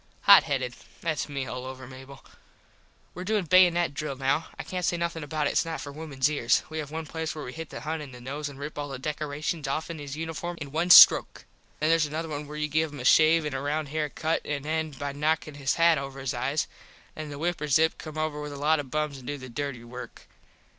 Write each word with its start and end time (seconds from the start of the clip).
Hot 0.21 0.41
headed. 0.45 0.73
Thats 1.01 1.29
me 1.29 1.45
all 1.45 1.63
over. 1.63 1.87
Were 3.13 3.23
doin 3.23 3.45
baynut 3.45 3.93
drill 3.93 4.15
now. 4.15 4.47
I 4.57 4.63
cant 4.63 4.83
say 4.83 4.97
nothin 4.97 5.23
about 5.23 5.45
it. 5.45 5.51
Its 5.51 5.63
not 5.63 5.79
for 5.79 5.91
wimens 5.93 6.27
ears. 6.27 6.63
We 6.71 6.79
have 6.79 6.89
one 6.89 7.05
place 7.05 7.35
where 7.35 7.43
we 7.45 7.53
hit 7.53 7.69
the 7.69 7.81
Hun 7.81 8.01
in 8.01 8.11
the 8.11 8.19
nose 8.19 8.49
an 8.49 8.57
rip 8.57 8.79
all 8.79 8.89
the 8.89 8.97
decorashuns 8.97 9.67
offen 9.67 9.99
his 9.99 10.17
uniform 10.17 10.57
all 10.59 10.65
in 10.67 10.71
one 10.71 10.89
stroke. 10.89 11.45
Then 11.79 11.89
theres 11.89 12.07
another 12.07 12.29
where 12.41 12.57
you 12.57 12.67
give 12.67 12.91
him 12.91 12.99
a 12.99 13.05
shave 13.05 13.45
an 13.45 13.53
a 13.53 13.61
round 13.61 13.89
hair 13.89 14.09
cut 14.09 14.43
an 14.43 14.65
end 14.65 14.97
by 14.97 15.11
knocking 15.11 15.53
his 15.53 15.75
hat 15.75 15.99
over 15.99 16.19
his 16.19 16.33
eyes. 16.33 16.65
Then 17.13 17.29
the 17.29 17.37
wiperzup 17.37 17.99
come 17.99 18.17
over 18.17 18.41
with 18.41 18.53
a 18.53 18.57
lot 18.57 18.79
of 18.79 18.89
bums 18.89 19.19
an 19.19 19.27
do 19.27 19.37
the 19.37 19.49
dirty 19.49 19.83
work. 19.83 20.25